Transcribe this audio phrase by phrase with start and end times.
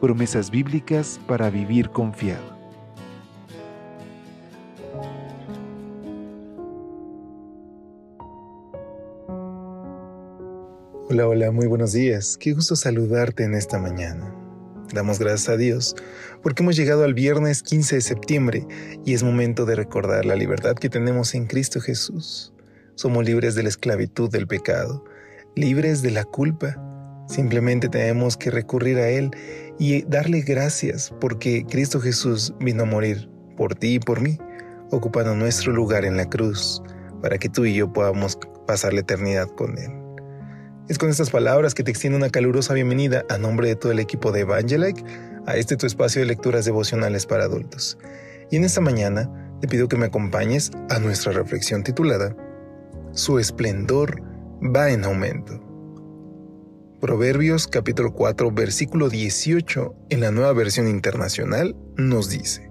[0.00, 2.56] Promesas bíblicas para vivir confiado.
[11.10, 12.36] Hola, hola, muy buenos días.
[12.38, 14.32] Qué gusto saludarte en esta mañana.
[14.94, 15.96] Damos gracias a Dios
[16.44, 18.66] porque hemos llegado al viernes 15 de septiembre
[19.04, 22.54] y es momento de recordar la libertad que tenemos en Cristo Jesús.
[22.94, 25.04] Somos libres de la esclavitud del pecado,
[25.56, 26.76] libres de la culpa.
[27.26, 29.30] Simplemente tenemos que recurrir a Él
[29.78, 34.38] y darle gracias porque Cristo Jesús vino a morir por ti y por mí,
[34.90, 36.82] ocupando nuestro lugar en la cruz,
[37.22, 39.90] para que tú y yo podamos pasar la eternidad con Él.
[40.88, 43.98] Es con estas palabras que te extiendo una calurosa bienvenida a nombre de todo el
[43.98, 45.04] equipo de Evangelike
[45.46, 47.98] a este tu espacio de lecturas devocionales para adultos.
[48.50, 52.34] Y en esta mañana te pido que me acompañes a nuestra reflexión titulada
[53.12, 54.22] Su esplendor
[54.62, 55.67] va en aumento.
[57.00, 62.70] Proverbios capítulo 4 versículo 18 en la nueva versión internacional nos dice,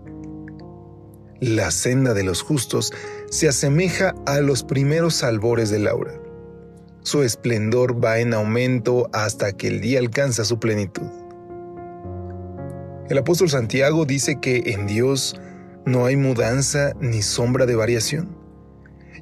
[1.40, 2.94] La senda de los justos
[3.30, 6.28] se asemeja a los primeros albores de Laura
[7.08, 11.08] su esplendor va en aumento hasta que el día alcanza su plenitud.
[13.10, 15.40] El apóstol Santiago dice que en Dios
[15.86, 18.38] no hay mudanza ni sombra de variación.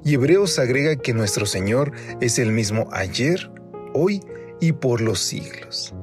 [0.04, 3.52] Y Hebreos agrega que nuestro Señor es el mismo ayer,
[3.94, 4.20] hoy
[4.60, 5.94] y por los siglos.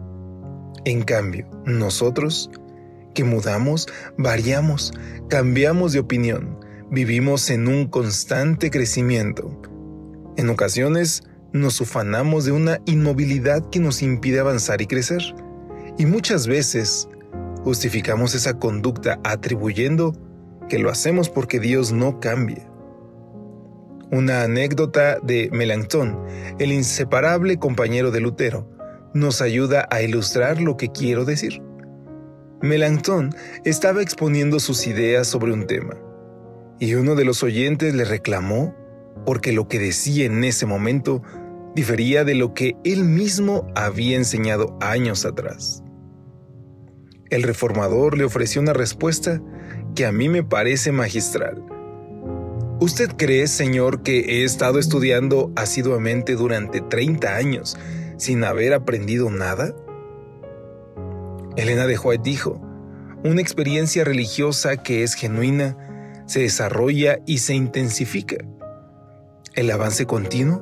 [0.84, 2.50] En cambio, nosotros,
[3.14, 3.86] que mudamos,
[4.18, 4.92] variamos,
[5.28, 6.58] cambiamos de opinión,
[6.90, 9.60] vivimos en un constante crecimiento.
[10.36, 15.22] En ocasiones, nos ufanamos de una inmovilidad que nos impide avanzar y crecer.
[15.98, 17.08] Y muchas veces
[17.62, 20.16] justificamos esa conducta atribuyendo
[20.68, 22.71] que lo hacemos porque Dios no cambia.
[24.12, 26.18] Una anécdota de Melanchthon,
[26.58, 28.68] el inseparable compañero de Lutero,
[29.14, 31.62] nos ayuda a ilustrar lo que quiero decir.
[32.60, 33.34] Melanchthon
[33.64, 35.96] estaba exponiendo sus ideas sobre un tema,
[36.78, 38.76] y uno de los oyentes le reclamó
[39.24, 41.22] porque lo que decía en ese momento
[41.74, 45.82] difería de lo que él mismo había enseñado años atrás.
[47.30, 49.40] El reformador le ofreció una respuesta
[49.94, 51.64] que a mí me parece magistral.
[52.82, 57.76] ¿Usted cree, Señor, que he estado estudiando asiduamente durante 30 años
[58.16, 59.72] sin haber aprendido nada?
[61.56, 62.60] Elena de White dijo,
[63.22, 68.38] una experiencia religiosa que es genuina se desarrolla y se intensifica.
[69.54, 70.60] El avance continuo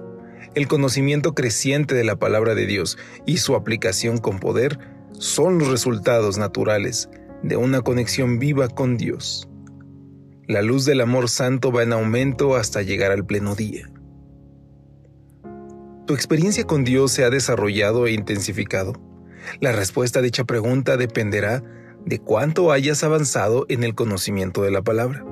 [0.55, 4.79] el conocimiento creciente de la palabra de Dios y su aplicación con poder
[5.13, 7.09] son los resultados naturales
[7.43, 9.50] de una conexión viva con Dios.
[10.51, 13.89] La luz del amor santo va en aumento hasta llegar al pleno día.
[16.09, 18.95] ¿Tu experiencia con Dios se ha desarrollado e intensificado?
[19.61, 21.63] La respuesta a dicha pregunta dependerá
[22.05, 25.25] de cuánto hayas avanzado en el conocimiento de la palabra.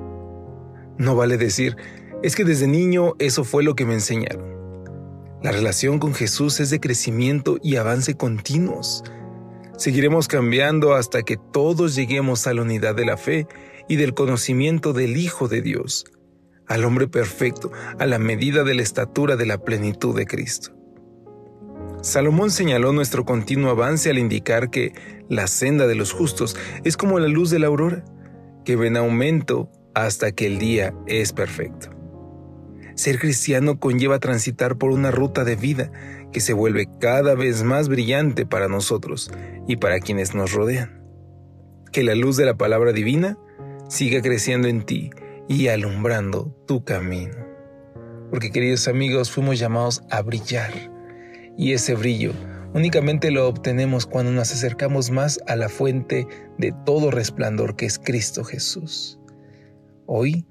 [0.97, 1.75] No vale decir,
[2.23, 4.85] es que desde niño eso fue lo que me enseñaron.
[5.43, 9.03] La relación con Jesús es de crecimiento y avance continuos.
[9.77, 13.47] Seguiremos cambiando hasta que todos lleguemos a la unidad de la fe
[13.89, 16.05] y del conocimiento del Hijo de Dios,
[16.67, 20.71] al hombre perfecto, a la medida de la estatura de la plenitud de Cristo.
[22.01, 24.93] Salomón señaló nuestro continuo avance al indicar que
[25.27, 26.55] la senda de los justos
[26.85, 28.05] es como la luz de la aurora,
[28.63, 31.89] que ven aumento hasta que el día es perfecto.
[32.95, 35.91] Ser cristiano conlleva transitar por una ruta de vida
[36.31, 39.31] que se vuelve cada vez más brillante para nosotros
[39.67, 41.01] y para quienes nos rodean.
[41.91, 43.37] Que la luz de la palabra divina
[43.89, 45.09] siga creciendo en ti
[45.47, 47.35] y alumbrando tu camino.
[48.29, 50.71] Porque queridos amigos, fuimos llamados a brillar
[51.57, 52.31] y ese brillo
[52.75, 56.27] únicamente lo obtenemos cuando nos acercamos más a la fuente
[56.59, 59.19] de todo resplandor que es Cristo Jesús.
[60.05, 60.45] Hoy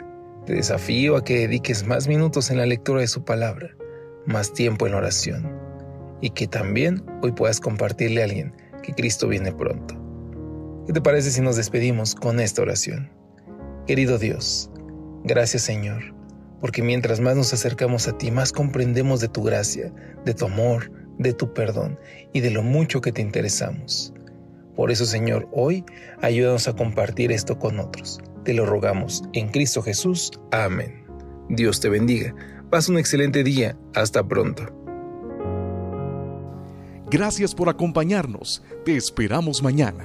[0.44, 3.70] te desafío a que dediques más minutos en la lectura de su palabra,
[4.26, 5.48] más tiempo en oración,
[6.20, 8.52] y que también hoy puedas compartirle a alguien
[8.82, 9.94] que Cristo viene pronto.
[10.86, 13.17] ¿Qué te parece si nos despedimos con esta oración?
[13.88, 14.70] Querido Dios,
[15.24, 16.14] gracias Señor,
[16.60, 19.90] porque mientras más nos acercamos a ti, más comprendemos de tu gracia,
[20.26, 21.98] de tu amor, de tu perdón
[22.34, 24.12] y de lo mucho que te interesamos.
[24.76, 25.86] Por eso, Señor, hoy
[26.20, 28.20] ayúdanos a compartir esto con otros.
[28.44, 30.32] Te lo rogamos en Cristo Jesús.
[30.50, 31.06] Amén.
[31.48, 32.34] Dios te bendiga.
[32.68, 33.74] Pasa un excelente día.
[33.94, 34.64] Hasta pronto.
[37.10, 38.62] Gracias por acompañarnos.
[38.84, 40.04] Te esperamos mañana.